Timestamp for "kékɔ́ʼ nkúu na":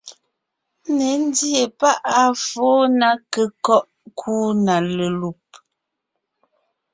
3.31-4.75